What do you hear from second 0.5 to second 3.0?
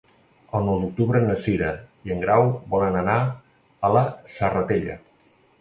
El nou d'octubre na Cira i en Grau volen